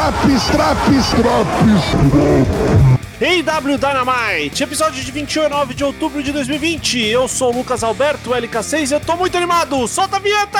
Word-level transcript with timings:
traps, 0.00 0.48
traps, 0.48 1.10
traps. 1.20 1.84
Hey 3.20 3.42
W 3.42 3.76
Dynamite, 3.76 4.62
episódio 4.62 5.04
de 5.04 5.12
21 5.12 5.44
e 5.44 5.48
9 5.50 5.74
de 5.74 5.84
outubro 5.84 6.22
de 6.22 6.32
2020. 6.32 7.04
Eu 7.04 7.28
sou 7.28 7.52
o 7.52 7.56
Lucas 7.58 7.84
Alberto, 7.84 8.30
LK6, 8.30 8.90
e 8.90 8.94
eu 8.94 9.00
tô 9.00 9.14
muito 9.14 9.36
animado. 9.36 9.86
Solta 9.86 10.16
a 10.16 10.18
vinheta! 10.18 10.58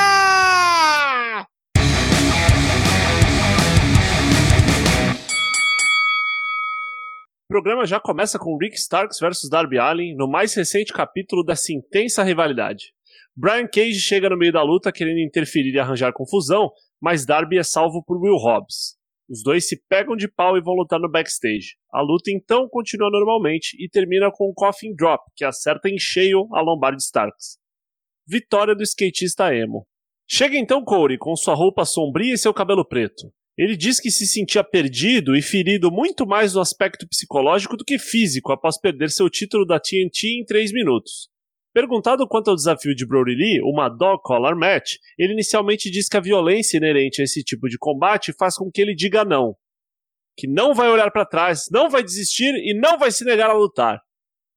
O 7.44 7.48
programa 7.48 7.86
já 7.86 7.98
começa 7.98 8.38
com 8.38 8.58
Rick 8.58 8.76
Starks 8.76 9.18
versus 9.18 9.48
Darby 9.48 9.78
Allin 9.78 10.14
no 10.14 10.28
mais 10.28 10.52
recente 10.52 10.92
capítulo 10.92 11.42
dessa 11.42 11.72
intensa 11.72 12.22
rivalidade. 12.22 12.92
Brian 13.34 13.66
Cage 13.66 14.00
chega 14.00 14.28
no 14.28 14.36
meio 14.36 14.52
da 14.52 14.62
luta 14.62 14.92
querendo 14.92 15.18
interferir 15.18 15.72
e 15.72 15.78
arranjar 15.78 16.12
confusão, 16.12 16.70
mas 17.00 17.24
Darby 17.24 17.58
é 17.58 17.62
salvo 17.62 18.04
por 18.04 18.18
Will 18.20 18.36
Hobbs. 18.36 18.99
Os 19.30 19.44
dois 19.44 19.68
se 19.68 19.80
pegam 19.88 20.16
de 20.16 20.26
pau 20.26 20.56
e 20.56 20.60
vão 20.60 20.74
lutar 20.74 20.98
no 20.98 21.08
backstage. 21.08 21.76
A 21.92 22.02
luta 22.02 22.32
então 22.32 22.68
continua 22.68 23.08
normalmente 23.08 23.76
e 23.78 23.88
termina 23.88 24.28
com 24.28 24.50
um 24.50 24.52
coffin 24.52 24.92
drop, 24.92 25.22
que 25.36 25.44
acerta 25.44 25.88
em 25.88 25.96
cheio 25.96 26.48
a 26.52 26.60
lombar 26.60 26.96
de 26.96 27.02
Starks. 27.02 27.56
Vitória 28.26 28.74
do 28.74 28.82
skatista 28.82 29.54
emo. 29.54 29.86
Chega 30.28 30.58
então 30.58 30.82
Corey 30.82 31.16
com 31.16 31.36
sua 31.36 31.54
roupa 31.54 31.84
sombria 31.84 32.34
e 32.34 32.38
seu 32.38 32.52
cabelo 32.52 32.84
preto. 32.84 33.32
Ele 33.56 33.76
diz 33.76 34.00
que 34.00 34.10
se 34.10 34.26
sentia 34.26 34.64
perdido 34.64 35.36
e 35.36 35.42
ferido 35.42 35.92
muito 35.92 36.26
mais 36.26 36.54
no 36.54 36.60
aspecto 36.60 37.06
psicológico 37.06 37.76
do 37.76 37.84
que 37.84 38.00
físico 38.00 38.50
após 38.50 38.80
perder 38.80 39.10
seu 39.10 39.30
título 39.30 39.64
da 39.64 39.78
TNT 39.78 40.40
em 40.40 40.44
3 40.44 40.72
minutos. 40.72 41.28
Perguntado 41.72 42.26
quanto 42.26 42.50
ao 42.50 42.56
desafio 42.56 42.94
de 42.94 43.06
Brody 43.06 43.34
Lee, 43.34 43.60
uma 43.62 43.88
dog 43.88 44.20
collar 44.22 44.56
match, 44.56 44.94
ele 45.16 45.34
inicialmente 45.34 45.88
diz 45.90 46.08
que 46.08 46.16
a 46.16 46.20
violência 46.20 46.78
inerente 46.78 47.20
a 47.20 47.24
esse 47.24 47.44
tipo 47.44 47.68
de 47.68 47.78
combate 47.78 48.32
faz 48.36 48.56
com 48.56 48.70
que 48.70 48.80
ele 48.80 48.94
diga 48.94 49.24
não. 49.24 49.54
Que 50.36 50.48
não 50.48 50.74
vai 50.74 50.88
olhar 50.88 51.10
para 51.12 51.24
trás, 51.24 51.66
não 51.70 51.88
vai 51.88 52.02
desistir 52.02 52.52
e 52.54 52.74
não 52.74 52.98
vai 52.98 53.12
se 53.12 53.24
negar 53.24 53.50
a 53.50 53.54
lutar. 53.54 54.00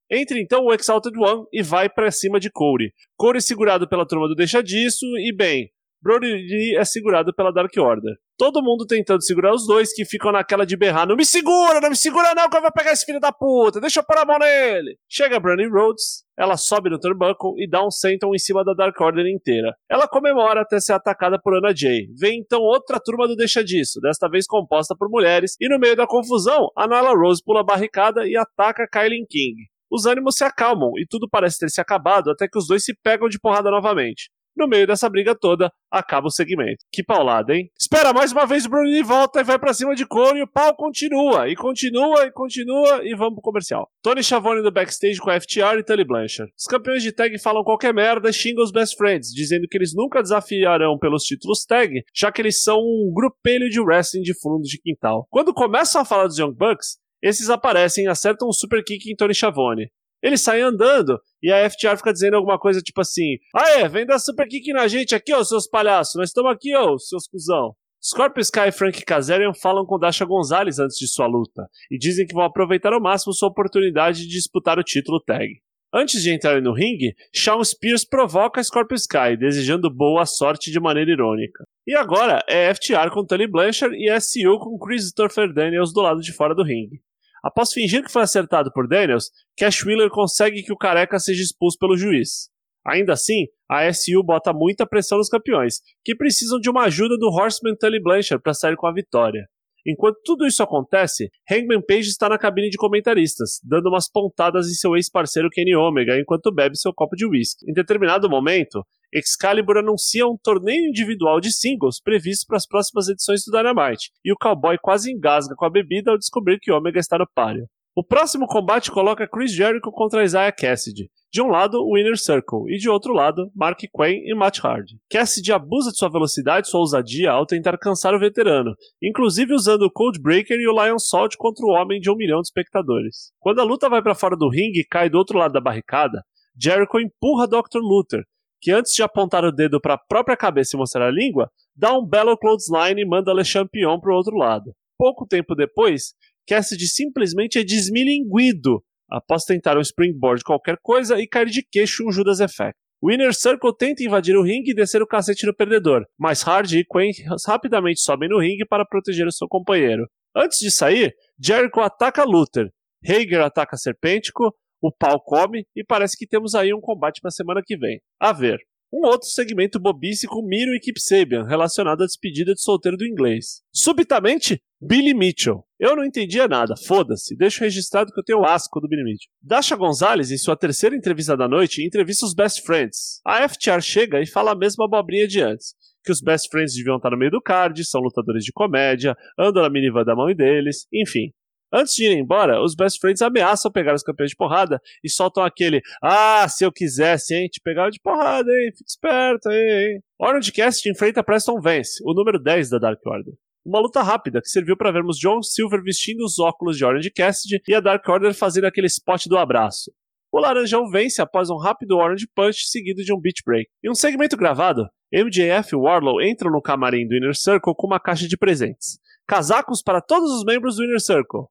Entra 0.09 0.39
então 0.39 0.65
o 0.65 0.73
Exalted 0.73 1.17
One 1.17 1.45
e 1.51 1.61
vai 1.61 1.87
para 1.87 2.11
cima 2.11 2.39
de 2.39 2.49
Corey. 2.51 2.91
Corey 3.15 3.41
segurado 3.41 3.87
pela 3.87 4.07
turma 4.07 4.27
do 4.27 4.35
Deixa 4.35 4.63
Disso 4.63 5.05
e, 5.17 5.31
bem, 5.35 5.71
Brody 6.03 6.27
Lee 6.27 6.75
é 6.75 6.83
segurado 6.83 7.33
pela 7.33 7.49
Dark 7.49 7.71
Order. 7.77 8.13
Todo 8.37 8.61
mundo 8.61 8.85
tentando 8.85 9.23
segurar 9.23 9.53
os 9.53 9.65
dois 9.65 9.93
que 9.93 10.03
ficam 10.03 10.33
naquela 10.33 10.65
de 10.65 10.75
berrar: 10.75 11.07
Não 11.07 11.15
me 11.15 11.23
segura, 11.23 11.79
não 11.79 11.89
me 11.89 11.95
segura, 11.95 12.35
não, 12.35 12.49
que 12.49 12.57
eu 12.57 12.61
vou 12.61 12.73
pegar 12.73 12.91
esse 12.91 13.05
filho 13.05 13.21
da 13.21 13.31
puta, 13.31 13.79
deixa 13.79 14.01
eu 14.01 14.03
pôr 14.03 14.17
a 14.17 14.25
mão 14.25 14.37
nele. 14.37 14.97
Chega 15.07 15.39
Brandy 15.39 15.65
Rhodes, 15.69 16.25
ela 16.37 16.57
sobe 16.57 16.89
no 16.89 16.99
turnbuckle 16.99 17.53
e 17.57 17.69
dá 17.69 17.81
um 17.85 17.89
senton 17.89 18.35
em 18.35 18.37
cima 18.37 18.65
da 18.65 18.73
Dark 18.73 18.99
Order 18.99 19.25
inteira. 19.27 19.73
Ela 19.89 20.05
comemora 20.05 20.63
até 20.63 20.77
ser 20.77 20.91
atacada 20.91 21.39
por 21.41 21.55
Anna 21.55 21.73
Jay. 21.73 22.07
Vem 22.19 22.39
então 22.39 22.59
outra 22.59 22.99
turma 22.99 23.25
do 23.25 23.37
Deixa 23.37 23.63
Disso, 23.63 24.01
desta 24.01 24.27
vez 24.27 24.45
composta 24.45 24.93
por 24.99 25.07
mulheres, 25.09 25.55
e 25.57 25.69
no 25.69 25.79
meio 25.79 25.95
da 25.95 26.05
confusão, 26.05 26.67
a 26.75 26.85
Nyla 26.85 27.15
Rose 27.15 27.41
pula 27.41 27.61
a 27.61 27.63
barricada 27.63 28.27
e 28.27 28.35
ataca 28.35 28.89
Kylie 28.91 29.25
King. 29.25 29.55
Os 29.89 30.05
ânimos 30.05 30.35
se 30.35 30.43
acalmam 30.43 30.91
e 30.97 31.05
tudo 31.07 31.29
parece 31.29 31.59
ter 31.59 31.69
se 31.69 31.79
acabado 31.79 32.29
até 32.29 32.45
que 32.45 32.57
os 32.57 32.67
dois 32.67 32.83
se 32.83 32.93
pegam 32.93 33.29
de 33.29 33.39
porrada 33.39 33.71
novamente. 33.71 34.29
No 34.55 34.67
meio 34.67 34.85
dessa 34.85 35.09
briga 35.09 35.33
toda, 35.33 35.71
acaba 35.91 36.27
o 36.27 36.31
segmento. 36.31 36.85
Que 36.91 37.03
paulada, 37.03 37.55
hein? 37.55 37.69
Espera, 37.79 38.13
mais 38.13 38.31
uma 38.31 38.45
vez 38.45 38.65
o 38.65 38.69
Bruni 38.69 39.01
volta 39.01 39.39
e 39.39 39.43
vai 39.43 39.57
para 39.57 39.73
cima 39.73 39.95
de 39.95 40.05
Cole 40.05 40.39
e 40.39 40.43
o 40.43 40.47
pau 40.47 40.75
continua, 40.75 41.49
e 41.49 41.55
continua, 41.55 42.25
e 42.25 42.31
continua, 42.31 43.01
e 43.03 43.15
vamos 43.15 43.33
pro 43.33 43.41
comercial. 43.41 43.89
Tony 44.01 44.23
Schiavone 44.23 44.61
do 44.61 44.71
backstage 44.71 45.19
com 45.19 45.31
a 45.31 45.39
FTR 45.39 45.79
e 45.79 45.83
Tully 45.83 46.05
Blanchard. 46.05 46.51
Os 46.57 46.65
campeões 46.65 47.01
de 47.01 47.11
tag 47.11 47.37
falam 47.39 47.63
qualquer 47.63 47.93
merda 47.93 48.29
e 48.29 48.33
xingam 48.33 48.63
os 48.63 48.71
best 48.71 48.95
friends, 48.95 49.29
dizendo 49.33 49.67
que 49.67 49.77
eles 49.77 49.93
nunca 49.95 50.21
desafiarão 50.21 50.97
pelos 50.99 51.23
títulos 51.23 51.65
tag, 51.65 52.03
já 52.13 52.31
que 52.31 52.41
eles 52.41 52.61
são 52.61 52.77
um 52.79 53.11
grupelho 53.13 53.69
de 53.69 53.79
wrestling 53.79 54.21
de 54.21 54.39
fundo 54.39 54.61
de 54.63 54.79
quintal. 54.79 55.27
Quando 55.29 55.53
começam 55.53 56.01
a 56.01 56.05
falar 56.05 56.27
dos 56.27 56.37
Young 56.37 56.53
Bucks, 56.53 56.97
esses 57.23 57.49
aparecem 57.49 58.05
e 58.05 58.07
acertam 58.07 58.49
um 58.49 58.51
super 58.51 58.83
kick 58.83 59.09
em 59.09 59.15
Tony 59.15 59.33
Schiavone. 59.33 59.89
Ele 60.23 60.37
sai 60.37 60.61
andando 60.61 61.19
e 61.41 61.51
a 61.51 61.69
FTR 61.69 61.97
fica 61.97 62.13
dizendo 62.13 62.37
alguma 62.37 62.57
coisa 62.57 62.81
tipo 62.81 63.01
assim: 63.01 63.37
é, 63.75 63.87
vem 63.89 64.05
dar 64.05 64.19
super 64.19 64.47
kick 64.47 64.71
na 64.71 64.87
gente 64.87 65.13
aqui, 65.13 65.33
ó, 65.33 65.43
seus 65.43 65.67
palhaços. 65.67 66.15
Nós 66.15 66.29
estamos 66.29 66.51
aqui, 66.51 66.73
ó, 66.73 66.97
seus 66.97 67.27
cuzão. 67.27 67.75
Scorpio 68.01 68.41
Sky 68.41 68.67
e 68.67 68.71
Frank 68.71 69.05
Kazarian 69.05 69.53
falam 69.53 69.85
com 69.85 69.99
Dasha 69.99 70.25
Gonzalez 70.25 70.79
antes 70.79 70.97
de 70.97 71.07
sua 71.07 71.27
luta 71.27 71.67
e 71.91 71.97
dizem 71.97 72.25
que 72.25 72.33
vão 72.33 72.43
aproveitar 72.43 72.93
ao 72.93 73.01
máximo 73.01 73.33
sua 73.33 73.49
oportunidade 73.49 74.21
de 74.21 74.27
disputar 74.27 74.79
o 74.79 74.83
título 74.83 75.21
tag. 75.21 75.47
Antes 75.93 76.23
de 76.23 76.33
entrarem 76.33 76.61
no 76.61 76.73
ringue, 76.73 77.13
Shawn 77.33 77.63
Spears 77.63 78.03
provoca 78.03 78.63
Scorpio 78.63 78.95
Sky, 78.95 79.37
desejando 79.37 79.93
boa 79.93 80.25
sorte 80.25 80.71
de 80.71 80.79
maneira 80.79 81.11
irônica. 81.11 81.63
E 81.85 81.95
agora 81.95 82.43
é 82.49 82.73
FTR 82.73 83.09
com 83.13 83.25
Tully 83.25 83.47
Blanchard 83.47 83.95
e 83.95 84.09
SU 84.19 84.57
com 84.59 84.77
Christopher 84.79 85.53
Daniels 85.53 85.93
do 85.93 86.01
lado 86.01 86.19
de 86.19 86.33
fora 86.33 86.55
do 86.55 86.63
ringue. 86.63 86.99
Após 87.43 87.73
fingir 87.73 88.03
que 88.03 88.11
foi 88.11 88.21
acertado 88.21 88.71
por 88.71 88.87
Daniels, 88.87 89.29
Cash 89.57 89.83
Wheeler 89.83 90.09
consegue 90.09 90.63
que 90.63 90.71
o 90.71 90.77
careca 90.77 91.19
seja 91.19 91.43
expulso 91.43 91.77
pelo 91.77 91.97
juiz. 91.97 92.49
Ainda 92.85 93.13
assim, 93.13 93.47
a 93.69 93.91
SU 93.91 94.23
bota 94.23 94.53
muita 94.53 94.85
pressão 94.85 95.17
nos 95.17 95.29
campeões, 95.29 95.75
que 96.03 96.15
precisam 96.15 96.59
de 96.59 96.69
uma 96.69 96.83
ajuda 96.83 97.17
do 97.17 97.27
Horseman 97.27 97.75
Tully 97.75 98.01
Blanchard 98.01 98.41
para 98.41 98.53
sair 98.53 98.75
com 98.75 98.87
a 98.87 98.93
vitória. 98.93 99.47
Enquanto 99.85 100.19
tudo 100.23 100.45
isso 100.45 100.63
acontece, 100.63 101.29
Hangman 101.49 101.81
Page 101.81 102.09
está 102.09 102.29
na 102.29 102.37
cabine 102.37 102.69
de 102.69 102.77
comentaristas, 102.77 103.59
dando 103.63 103.89
umas 103.89 104.09
pontadas 104.09 104.67
em 104.67 104.73
seu 104.73 104.95
ex-parceiro 104.95 105.49
Kenny 105.49 105.75
Omega 105.75 106.19
enquanto 106.19 106.53
bebe 106.53 106.77
seu 106.77 106.93
copo 106.93 107.15
de 107.15 107.25
whisky. 107.25 107.69
Em 107.69 107.73
determinado 107.73 108.29
momento, 108.29 108.83
Excalibur 109.13 109.77
anuncia 109.77 110.25
um 110.25 110.37
torneio 110.41 110.87
individual 110.89 111.39
de 111.39 111.51
singles 111.51 112.01
previsto 112.01 112.47
para 112.47 112.57
as 112.57 112.65
próximas 112.65 113.09
edições 113.09 113.43
do 113.45 113.51
Dynamite, 113.51 114.09
e 114.23 114.31
o 114.31 114.37
cowboy 114.37 114.77
quase 114.81 115.11
engasga 115.11 115.53
com 115.55 115.65
a 115.65 115.69
bebida 115.69 116.11
ao 116.11 116.17
descobrir 116.17 116.59
que 116.59 116.71
Omega 116.71 116.99
está 116.99 117.17
no 117.17 117.27
páreo. 117.35 117.67
O 117.95 118.03
próximo 118.03 118.47
combate 118.47 118.89
coloca 118.89 119.27
Chris 119.27 119.53
Jericho 119.53 119.91
contra 119.91 120.23
Isaiah 120.23 120.51
Cassidy. 120.51 121.11
De 121.33 121.41
um 121.41 121.47
lado, 121.47 121.83
o 121.83 121.97
Inner 121.97 122.15
Circle, 122.15 122.71
e 122.71 122.77
de 122.77 122.87
outro 122.87 123.11
lado, 123.11 123.49
Mark 123.55 123.79
Quinn 123.79 124.21
e 124.23 124.35
Matt 124.35 124.59
Hardy. 124.63 124.99
Cassidy 125.09 125.51
abusa 125.51 125.89
de 125.89 125.97
sua 125.97 126.07
velocidade 126.07 126.67
e 126.67 126.69
sua 126.69 126.81
ousadia 126.81 127.31
ao 127.31 127.47
tentar 127.47 127.75
cansar 127.79 128.13
o 128.13 128.19
veterano, 128.19 128.75
inclusive 129.01 129.51
usando 129.51 129.81
o 129.81 129.91
Cold 129.91 130.21
Breaker 130.21 130.59
e 130.59 130.67
o 130.67 130.71
Lion 130.71 130.99
Salt 130.99 131.35
contra 131.35 131.65
o 131.65 131.69
homem 131.69 131.99
de 131.99 132.11
um 132.11 132.15
milhão 132.15 132.39
de 132.39 132.49
espectadores. 132.49 133.31
Quando 133.39 133.61
a 133.61 133.63
luta 133.63 133.89
vai 133.89 133.99
para 133.99 134.13
fora 134.13 134.37
do 134.37 134.47
ringue 134.47 134.81
e 134.81 134.85
cai 134.85 135.09
do 135.09 135.17
outro 135.17 135.39
lado 135.39 135.53
da 135.53 135.59
barricada, 135.59 136.23
Jericho 136.55 136.99
empurra 136.99 137.47
Dr. 137.47 137.79
Luther, 137.79 138.21
que 138.61 138.69
antes 138.71 138.93
de 138.93 139.01
apontar 139.01 139.43
o 139.43 139.51
dedo 139.51 139.81
para 139.81 139.95
a 139.95 140.03
própria 140.07 140.37
cabeça 140.37 140.75
e 140.75 140.79
mostrar 140.79 141.07
a 141.07 141.11
língua, 141.11 141.49
dá 141.75 141.97
um 141.97 142.05
belo 142.05 142.37
clothesline 142.37 143.01
e 143.01 143.07
manda 143.07 143.33
Le 143.33 143.43
Champion 143.43 143.99
para 143.99 144.13
o 144.13 144.15
outro 144.15 144.37
lado. 144.37 144.71
Pouco 144.99 145.25
tempo 145.25 145.55
depois, 145.55 146.13
Cassidy 146.47 146.85
simplesmente 146.85 147.57
é 147.57 147.63
desmilinguido 147.63 148.83
após 149.13 149.43
tentar 149.43 149.77
um 149.77 149.81
springboard 149.81 150.43
qualquer 150.43 150.77
coisa 150.81 151.19
e 151.19 151.27
cair 151.27 151.45
de 151.45 151.63
queixo 151.63 152.07
um 152.07 152.11
Judas 152.11 152.39
Effect. 152.39 152.73
O 152.99 153.11
Inner 153.11 153.33
Circle 153.33 153.75
tenta 153.77 154.01
invadir 154.03 154.35
o 154.35 154.41
ringue 154.41 154.71
e 154.71 154.73
descer 154.73 155.01
o 155.01 155.07
cacete 155.07 155.45
no 155.45 155.55
perdedor, 155.55 156.05
mas 156.17 156.41
Hardy 156.41 156.79
e 156.79 156.85
Quinn 156.85 157.11
rapidamente 157.45 158.01
sobem 158.01 158.29
no 158.29 158.39
ringue 158.39 158.65
para 158.65 158.85
proteger 158.85 159.27
o 159.27 159.31
seu 159.31 159.47
companheiro. 159.47 160.07
Antes 160.35 160.57
de 160.59 160.71
sair, 160.71 161.13
Jericho 161.37 161.81
ataca 161.81 162.23
Luther, 162.23 162.71
Hager 163.05 163.41
ataca 163.41 163.77
Serpêntico, 163.77 164.55
o 164.81 164.91
pau 164.91 165.21
come 165.21 165.65
e 165.75 165.83
parece 165.83 166.17
que 166.17 166.25
temos 166.25 166.55
aí 166.55 166.73
um 166.73 166.81
combate 166.81 167.21
para 167.21 167.29
semana 167.29 167.61
que 167.63 167.77
vem. 167.77 167.99
A 168.19 168.33
ver. 168.33 168.57
Um 168.95 169.07
outro 169.07 169.27
segmento 169.27 169.79
bobice 169.79 170.27
com 170.27 170.45
Miro 170.45 170.75
e 170.75 170.79
Kip 170.79 171.01
Sabian, 171.01 171.47
relacionado 171.47 172.03
à 172.03 172.05
despedida 172.05 172.53
de 172.53 172.61
solteiro 172.61 172.95
do 172.95 173.07
inglês. 173.07 173.63
Subitamente, 173.73 174.61
Billy 174.79 175.15
Mitchell. 175.15 175.65
Eu 175.79 175.95
não 175.95 176.05
entendia 176.05 176.47
nada, 176.47 176.75
foda-se, 176.85 177.35
deixo 177.35 177.61
registrado 177.61 178.13
que 178.13 178.19
eu 178.19 178.23
tenho 178.23 178.45
asco 178.45 178.79
do 178.79 178.87
Billy 178.87 179.03
Mitchell. 179.03 179.31
Dasha 179.41 179.75
Gonzalez, 179.75 180.29
em 180.29 180.37
sua 180.37 180.55
terceira 180.55 180.95
entrevista 180.95 181.35
da 181.35 181.47
noite, 181.47 181.83
entrevista 181.83 182.23
os 182.23 182.35
Best 182.35 182.61
Friends. 182.61 183.19
A 183.25 183.49
FTR 183.49 183.81
chega 183.81 184.21
e 184.21 184.27
fala 184.27 184.51
a 184.51 184.55
mesma 184.55 184.85
abobrinha 184.85 185.27
de 185.27 185.41
antes. 185.41 185.73
Que 186.05 186.11
os 186.11 186.21
Best 186.21 186.49
Friends 186.51 186.75
deviam 186.75 186.97
estar 186.97 187.09
no 187.09 187.17
meio 187.17 187.31
do 187.31 187.41
card, 187.41 187.83
são 187.85 187.99
lutadores 187.99 188.43
de 188.43 188.51
comédia, 188.53 189.15
andam 189.39 189.63
na 189.63 189.71
minivan 189.71 190.03
da 190.03 190.15
mão 190.15 190.31
deles, 190.35 190.85
enfim. 190.93 191.33
Antes 191.75 191.95
de 191.95 192.05
ir 192.05 192.15
embora, 192.15 192.61
os 192.61 192.75
Best 192.75 192.99
Friends 192.99 193.23
ameaçam 193.23 193.71
pegar 193.71 193.95
os 193.95 194.03
campeões 194.03 194.29
de 194.29 194.35
porrada 194.35 194.79
e 195.03 195.09
soltam 195.09 195.43
aquele 195.43 195.81
Ah, 196.03 196.47
se 196.47 196.63
eu 196.63 196.71
quisesse, 196.71 197.33
hein? 197.33 197.47
Te 197.47 197.59
pegar 197.59 197.89
de 197.89 197.99
porrada, 197.99 198.51
hein? 198.51 198.71
Fica 198.77 198.85
esperto 198.87 199.49
aí, 199.49 199.93
hein? 199.95 200.03
Orange 200.19 200.51
Cast 200.51 200.87
enfrenta 200.87 201.23
Preston 201.23 201.59
Vance, 201.59 202.03
o 202.05 202.13
número 202.13 202.37
10 202.37 202.69
da 202.69 202.77
Dark 202.77 202.99
Order. 203.03 203.33
Uma 203.65 203.79
luta 203.79 204.03
rápida 204.03 204.39
que 204.39 204.49
serviu 204.49 204.77
para 204.77 204.91
vermos 204.91 205.17
John 205.17 205.41
Silver 205.41 205.81
vestindo 205.81 206.23
os 206.23 206.37
óculos 206.37 206.77
de 206.77 206.85
Orange 206.85 207.09
Cassidy 207.09 207.59
e 207.67 207.73
a 207.73 207.79
Dark 207.79 208.07
Order 208.07 208.35
fazendo 208.35 208.65
aquele 208.65 208.87
spot 208.87 209.25
do 209.25 209.37
abraço. 209.37 209.91
O 210.31 210.39
Laranjão 210.39 210.87
vence 210.91 211.23
após 211.23 211.49
um 211.49 211.57
rápido 211.57 211.97
Orange 211.97 212.27
Punch 212.35 212.67
seguido 212.67 213.03
de 213.03 213.11
um 213.11 213.19
Beach 213.19 213.41
Break. 213.43 213.67
Em 213.83 213.89
um 213.89 213.95
segmento 213.95 214.37
gravado, 214.37 214.85
MJF 215.11 215.73
e 215.73 215.75
Warlow 215.75 216.21
entram 216.21 216.51
no 216.51 216.61
camarim 216.61 217.07
do 217.07 217.15
Inner 217.15 217.35
Circle 217.35 217.73
com 217.75 217.87
uma 217.87 217.99
caixa 217.99 218.27
de 218.27 218.37
presentes. 218.37 218.99
Casacos 219.27 219.81
para 219.81 220.01
todos 220.01 220.29
os 220.31 220.43
membros 220.43 220.75
do 220.75 220.83
Inner 220.83 220.99
Circle 220.99 221.47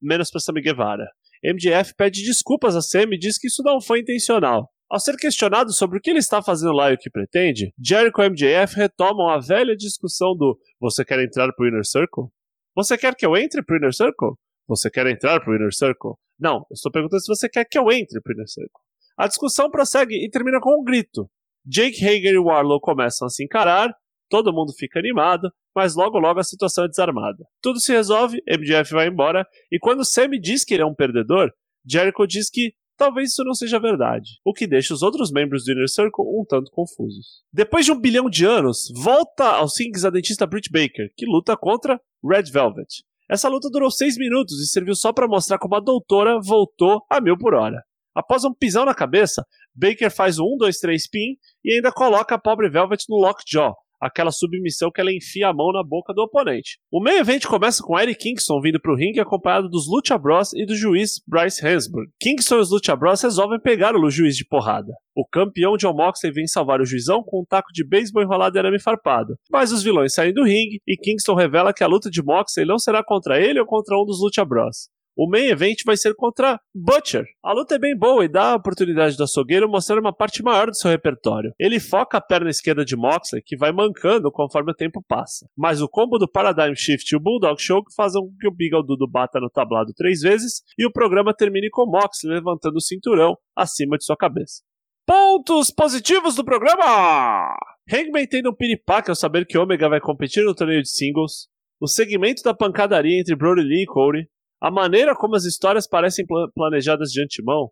menos 0.00 0.30
para 0.30 0.40
Sammy 0.40 0.60
Guevara. 0.60 1.08
MJF 1.42 1.94
pede 1.94 2.24
desculpas 2.24 2.74
a 2.74 2.82
Sam 2.82 3.12
e 3.12 3.18
diz 3.18 3.38
que 3.38 3.46
isso 3.46 3.62
não 3.62 3.80
foi 3.80 4.00
intencional. 4.00 4.70
Ao 4.90 4.98
ser 4.98 5.16
questionado 5.16 5.72
sobre 5.72 5.98
o 5.98 6.00
que 6.00 6.08
ele 6.08 6.18
está 6.18 6.42
fazendo 6.42 6.72
lá 6.72 6.90
e 6.90 6.94
o 6.94 6.98
que 6.98 7.10
pretende, 7.10 7.72
Jericho 7.78 8.22
e 8.22 8.30
MJF 8.30 8.74
retomam 8.74 9.28
a 9.28 9.38
velha 9.38 9.76
discussão 9.76 10.34
do 10.34 10.58
Você 10.80 11.04
quer 11.04 11.22
entrar 11.22 11.52
pro 11.52 11.68
Inner 11.68 11.84
Circle? 11.84 12.28
Você 12.74 12.96
quer 12.96 13.14
que 13.14 13.26
eu 13.26 13.36
entre 13.36 13.62
pro 13.62 13.76
Inner 13.76 13.94
Circle? 13.94 14.30
Você 14.66 14.90
quer 14.90 15.06
entrar 15.06 15.40
pro 15.40 15.54
Inner 15.54 15.74
Circle? 15.74 16.14
Não, 16.38 16.58
eu 16.70 16.74
estou 16.74 16.90
perguntando 16.90 17.20
se 17.20 17.28
você 17.28 17.48
quer 17.48 17.64
que 17.64 17.78
eu 17.78 17.90
entre 17.92 18.20
pro 18.20 18.32
Inner 18.32 18.48
Circle. 18.48 18.80
A 19.16 19.26
discussão 19.26 19.70
prossegue 19.70 20.14
e 20.14 20.30
termina 20.30 20.60
com 20.60 20.80
um 20.80 20.84
grito. 20.84 21.28
Jake 21.66 22.02
Hager 22.02 22.34
e 22.34 22.38
Warlow 22.38 22.80
começam 22.80 23.26
a 23.26 23.28
se 23.28 23.44
encarar, 23.44 23.92
todo 24.28 24.52
mundo 24.52 24.72
fica 24.72 24.98
animado, 24.98 25.50
mas 25.74 25.94
logo 25.94 26.18
logo 26.18 26.40
a 26.40 26.44
situação 26.44 26.84
é 26.84 26.88
desarmada. 26.88 27.44
Tudo 27.62 27.80
se 27.80 27.92
resolve, 27.92 28.42
MJF 28.48 28.92
vai 28.92 29.08
embora, 29.08 29.46
e 29.70 29.78
quando 29.78 30.04
Sammy 30.04 30.40
diz 30.40 30.64
que 30.64 30.74
ele 30.74 30.82
é 30.82 30.86
um 30.86 30.94
perdedor, 30.94 31.50
Jericho 31.86 32.26
diz 32.26 32.50
que 32.50 32.72
talvez 32.96 33.30
isso 33.30 33.44
não 33.44 33.54
seja 33.54 33.78
verdade, 33.78 34.40
o 34.44 34.52
que 34.52 34.66
deixa 34.66 34.92
os 34.92 35.02
outros 35.02 35.30
membros 35.30 35.64
do 35.64 35.72
Inner 35.72 35.88
Circle 35.88 36.24
um 36.24 36.44
tanto 36.46 36.70
confusos. 36.70 37.42
Depois 37.52 37.86
de 37.86 37.92
um 37.92 38.00
bilhão 38.00 38.28
de 38.28 38.44
anos, 38.44 38.92
volta 38.94 39.44
aos 39.44 39.78
rings 39.78 40.04
a 40.04 40.10
dentista 40.10 40.46
Britt 40.46 40.70
Baker, 40.70 41.10
que 41.16 41.24
luta 41.24 41.56
contra 41.56 42.00
Red 42.22 42.50
Velvet. 42.50 43.02
Essa 43.30 43.48
luta 43.48 43.68
durou 43.70 43.90
6 43.90 44.16
minutos 44.16 44.58
e 44.60 44.66
serviu 44.66 44.94
só 44.94 45.12
para 45.12 45.28
mostrar 45.28 45.58
como 45.58 45.76
a 45.76 45.80
doutora 45.80 46.40
voltou 46.40 47.02
a 47.10 47.20
mil 47.20 47.36
por 47.36 47.54
hora. 47.54 47.82
Após 48.14 48.42
um 48.44 48.52
pisão 48.52 48.84
na 48.84 48.94
cabeça, 48.94 49.44
Baker 49.74 50.10
faz 50.10 50.38
um 50.38 50.44
1, 50.44 50.56
2, 50.58 50.78
3 50.78 51.08
pin 51.08 51.36
e 51.64 51.74
ainda 51.74 51.92
coloca 51.92 52.34
a 52.34 52.38
pobre 52.38 52.68
Velvet 52.68 53.04
no 53.08 53.16
lockjaw, 53.16 53.76
aquela 54.00 54.30
submissão 54.30 54.90
que 54.90 55.00
ela 55.00 55.12
enfia 55.12 55.48
a 55.48 55.54
mão 55.54 55.72
na 55.72 55.82
boca 55.82 56.12
do 56.12 56.22
oponente. 56.22 56.78
O 56.90 57.02
meio 57.02 57.18
evento 57.18 57.48
começa 57.48 57.82
com 57.82 57.98
Eric 57.98 58.18
Kingston 58.20 58.60
vindo 58.60 58.80
pro 58.80 58.94
ringue 58.94 59.20
acompanhado 59.20 59.68
dos 59.68 59.86
Lucha 59.88 60.16
Bros 60.18 60.52
e 60.54 60.66
do 60.66 60.74
juiz 60.74 61.20
Bryce 61.26 61.66
Hansburg. 61.66 62.10
Kingston 62.20 62.56
e 62.56 62.60
os 62.60 62.70
Lucha 62.70 62.94
Bros 62.94 63.22
resolvem 63.22 63.60
pegar 63.60 63.94
o 63.94 64.10
juiz 64.10 64.36
de 64.36 64.46
porrada. 64.46 64.92
O 65.16 65.26
campeão 65.26 65.76
John 65.76 65.94
Moxley 65.94 66.32
vem 66.32 66.46
salvar 66.46 66.80
o 66.80 66.86
juizão 66.86 67.22
com 67.24 67.40
um 67.40 67.44
taco 67.44 67.72
de 67.72 67.84
beisebol 67.84 68.22
enrolado 68.22 68.56
em 68.56 68.60
arame 68.60 68.80
farpado. 68.80 69.34
Mas 69.50 69.72
os 69.72 69.82
vilões 69.82 70.14
saem 70.14 70.32
do 70.32 70.44
ringue 70.44 70.80
e 70.86 70.96
Kingston 70.96 71.34
revela 71.34 71.72
que 71.72 71.82
a 71.82 71.88
luta 71.88 72.08
de 72.08 72.22
Moxley 72.22 72.66
não 72.66 72.78
será 72.78 73.02
contra 73.02 73.40
ele 73.40 73.58
ou 73.58 73.66
contra 73.66 73.96
um 73.96 74.04
dos 74.04 74.20
Lucha 74.20 74.44
Bros. 74.44 74.88
O 75.20 75.28
main 75.28 75.46
event 75.46 75.78
vai 75.84 75.96
ser 75.96 76.14
contra 76.14 76.60
Butcher. 76.72 77.26
A 77.42 77.52
luta 77.52 77.74
é 77.74 77.78
bem 77.78 77.98
boa 77.98 78.24
e 78.24 78.28
dá 78.28 78.52
a 78.52 78.54
oportunidade 78.54 79.16
do 79.16 79.24
açougueiro 79.24 79.68
mostrar 79.68 79.98
uma 79.98 80.12
parte 80.12 80.44
maior 80.44 80.68
do 80.68 80.76
seu 80.76 80.88
repertório. 80.88 81.52
Ele 81.58 81.80
foca 81.80 82.18
a 82.18 82.20
perna 82.20 82.50
esquerda 82.50 82.84
de 82.84 82.94
Moxley, 82.94 83.42
que 83.44 83.56
vai 83.56 83.72
mancando 83.72 84.30
conforme 84.30 84.70
o 84.70 84.76
tempo 84.76 85.02
passa. 85.08 85.44
Mas 85.56 85.82
o 85.82 85.88
combo 85.88 86.18
do 86.18 86.30
Paradigm 86.30 86.72
Shift 86.72 87.12
e 87.12 87.16
o 87.16 87.20
Bulldog 87.20 87.60
Show 87.60 87.82
fazem 87.96 88.22
com 88.22 88.32
que 88.38 88.46
o 88.46 88.54
Big 88.54 88.70
Dudu 88.70 89.10
bata 89.10 89.40
no 89.40 89.50
tablado 89.50 89.92
três 89.92 90.20
vezes 90.20 90.62
e 90.78 90.86
o 90.86 90.92
programa 90.92 91.34
termine 91.34 91.68
com 91.68 91.90
Moxley 91.90 92.34
levantando 92.34 92.76
o 92.76 92.80
cinturão 92.80 93.36
acima 93.56 93.98
de 93.98 94.04
sua 94.04 94.16
cabeça. 94.16 94.62
Pontos 95.04 95.72
positivos 95.72 96.36
do 96.36 96.44
programa! 96.44 97.56
Hangman 97.92 98.28
tendo 98.28 98.50
um 98.50 98.54
piripaque 98.54 99.10
ao 99.10 99.16
saber 99.16 99.46
que 99.46 99.58
Omega 99.58 99.88
vai 99.88 100.00
competir 100.00 100.44
no 100.44 100.54
torneio 100.54 100.82
de 100.82 100.88
singles, 100.88 101.48
o 101.80 101.88
segmento 101.88 102.40
da 102.44 102.54
pancadaria 102.54 103.18
entre 103.18 103.34
Brody 103.34 103.62
Lee 103.62 103.82
e 103.82 103.86
Cody, 103.86 104.28
a 104.60 104.70
maneira 104.70 105.14
como 105.14 105.36
as 105.36 105.44
histórias 105.44 105.88
parecem 105.88 106.24
planejadas 106.54 107.10
de 107.10 107.22
antemão, 107.22 107.70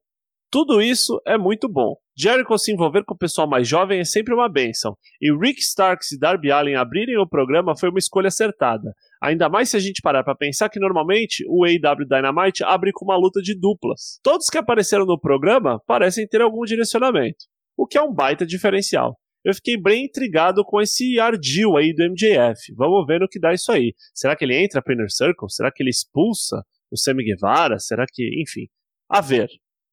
tudo 0.50 0.80
isso 0.80 1.20
é 1.26 1.36
muito 1.36 1.68
bom. 1.68 1.96
Jericho 2.16 2.56
se 2.56 2.72
envolver 2.72 3.04
com 3.04 3.14
o 3.14 3.18
pessoal 3.18 3.48
mais 3.48 3.68
jovem 3.68 4.00
é 4.00 4.04
sempre 4.04 4.32
uma 4.32 4.48
benção, 4.48 4.96
e 5.20 5.30
Rick 5.36 5.60
Starks 5.60 6.12
e 6.12 6.18
Darby 6.18 6.50
Allin 6.50 6.74
abrirem 6.74 7.18
o 7.18 7.28
programa 7.28 7.76
foi 7.76 7.90
uma 7.90 7.98
escolha 7.98 8.28
acertada. 8.28 8.94
Ainda 9.20 9.48
mais 9.48 9.68
se 9.68 9.76
a 9.76 9.80
gente 9.80 10.00
parar 10.00 10.22
para 10.22 10.36
pensar 10.36 10.68
que 10.68 10.78
normalmente 10.78 11.44
o 11.48 11.64
AEW 11.64 12.06
Dynamite 12.08 12.62
abre 12.64 12.92
com 12.92 13.04
uma 13.04 13.16
luta 13.16 13.42
de 13.42 13.58
duplas. 13.58 14.20
Todos 14.22 14.48
que 14.48 14.56
apareceram 14.56 15.04
no 15.04 15.20
programa 15.20 15.80
parecem 15.86 16.26
ter 16.26 16.40
algum 16.40 16.64
direcionamento, 16.64 17.44
o 17.76 17.86
que 17.86 17.98
é 17.98 18.02
um 18.02 18.14
baita 18.14 18.46
diferencial. 18.46 19.18
Eu 19.44 19.54
fiquei 19.54 19.76
bem 19.80 20.06
intrigado 20.06 20.64
com 20.64 20.80
esse 20.80 21.20
ardil 21.20 21.76
aí 21.76 21.94
do 21.94 22.02
MJF. 22.02 22.74
Vamos 22.74 23.06
ver 23.06 23.20
no 23.20 23.28
que 23.28 23.38
dá 23.38 23.52
isso 23.52 23.70
aí. 23.70 23.94
Será 24.12 24.34
que 24.34 24.44
ele 24.44 24.56
entra 24.56 24.82
para 24.82 24.94
Inner 24.94 25.10
Circle? 25.10 25.50
Será 25.50 25.70
que 25.70 25.82
ele 25.82 25.90
expulsa 25.90 26.64
o 26.90 26.98
Sammy 26.98 27.24
Guevara? 27.24 27.78
Será 27.78 28.04
que, 28.10 28.42
enfim, 28.42 28.66
a 29.08 29.20
ver. 29.20 29.48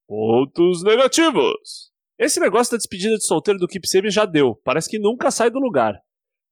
Pontos 0.08 0.84
negativos. 0.84 1.92
Esse 2.20 2.40
negócio 2.40 2.72
da 2.72 2.78
despedida 2.78 3.16
de 3.16 3.26
solteiro 3.26 3.60
do 3.60 3.68
Keep 3.68 3.88
Sabian 3.88 4.12
já 4.12 4.26
deu. 4.26 4.56
Parece 4.64 4.90
que 4.90 5.00
nunca 5.00 5.32
sai 5.32 5.50
do 5.50 5.60
lugar. 5.60 5.96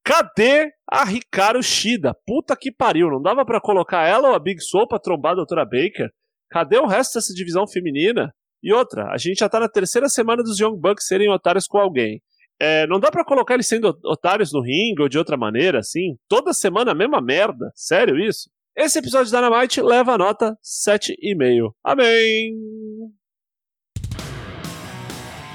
Cadê 0.04 0.72
a 0.90 1.04
Ricardo 1.04 1.62
Shida? 1.62 2.16
Puta 2.26 2.56
que 2.56 2.72
pariu. 2.72 3.10
Não 3.10 3.22
dava 3.22 3.46
para 3.46 3.62
colocar 3.62 4.08
ela 4.08 4.30
ou 4.30 4.36
a 4.36 4.40
Big 4.40 4.62
Soul 4.62 4.88
pra 4.88 5.00
trombar 5.00 5.34
a 5.34 5.36
Doutora 5.36 5.64
Baker? 5.64 6.10
Cadê 6.50 6.78
o 6.78 6.88
resto 6.88 7.16
dessa 7.16 7.34
divisão 7.34 7.68
feminina? 7.68 8.34
E 8.64 8.74
outra, 8.74 9.12
a 9.12 9.18
gente 9.18 9.40
já 9.40 9.50
tá 9.50 9.60
na 9.60 9.70
terceira 9.70 10.10
semana 10.10 10.44
dos 10.44 10.60
Young 10.60 10.78
Bucks 10.80 11.08
serem 11.08 11.30
otários 11.30 11.68
com 11.68 11.78
alguém. 11.78 12.22
É, 12.60 12.86
não 12.86 13.00
dá 13.00 13.10
para 13.10 13.26
colocar 13.26 13.56
eles 13.56 13.68
sendo 13.68 13.88
otários 14.06 14.54
no 14.54 14.62
ringue 14.62 15.02
ou 15.02 15.10
de 15.10 15.18
outra 15.18 15.36
maneira, 15.36 15.80
assim? 15.80 16.16
Toda 16.28 16.54
semana 16.54 16.92
a 16.92 16.96
mesma 16.96 17.20
merda. 17.20 17.72
Sério 17.74 18.20
isso? 18.20 18.50
Esse 18.76 19.00
episódio 19.00 19.26
de 19.26 19.32
Dynamite 19.32 19.82
leva 19.82 20.14
a 20.14 20.18
nota 20.18 20.58
7,5. 20.64 21.74
Amém! 21.84 22.56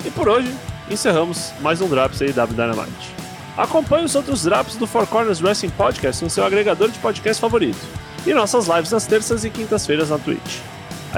E 0.04 0.10
por 0.14 0.28
hoje, 0.28 0.54
encerramos 0.90 1.50
mais 1.60 1.80
um 1.80 1.88
Drops 1.88 2.20
aí 2.20 2.30
da 2.30 2.44
Dynamite. 2.44 3.14
Acompanhe 3.56 4.04
os 4.04 4.14
outros 4.14 4.42
Drops 4.42 4.76
do 4.76 4.86
Four 4.86 5.06
Corners 5.06 5.40
Wrestling 5.40 5.70
Podcast 5.70 6.22
no 6.22 6.28
seu 6.28 6.44
agregador 6.44 6.90
de 6.90 6.98
podcast 6.98 7.40
favorito. 7.40 7.78
E 8.26 8.34
nossas 8.34 8.66
lives 8.66 8.90
nas 8.90 9.06
terças 9.06 9.46
e 9.46 9.50
quintas-feiras 9.50 10.10
na 10.10 10.18
Twitch. 10.18 10.60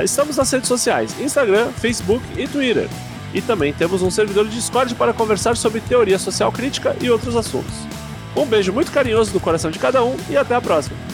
Estamos 0.01 0.37
nas 0.37 0.53
redes 0.53 0.69
sociais, 0.69 1.19
Instagram, 1.19 1.73
Facebook 1.73 2.25
e 2.41 2.47
Twitter. 2.47 2.89
E 3.35 3.43
também 3.43 3.75
temos 3.75 4.03
um 4.03 4.11
servidor 4.11 4.47
de 4.47 4.55
Discord 4.55 4.95
para 4.95 5.13
conversar 5.13 5.57
sobre 5.57 5.81
teoria 5.81 6.19
social 6.19 6.53
crítica 6.53 6.97
e 7.01 7.11
outros 7.11 7.35
assuntos. 7.35 7.75
Um 8.37 8.47
beijo 8.47 8.73
muito 8.73 8.93
carinhoso 8.93 9.33
do 9.33 9.41
coração 9.41 9.69
de 9.69 9.81
cada 9.81 10.05
um 10.05 10.17
e 10.31 10.37
até 10.37 10.55
a 10.55 10.61
próxima! 10.61 11.08